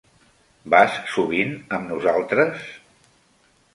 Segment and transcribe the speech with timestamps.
[0.73, 2.65] Vas sovint amb nosaltres?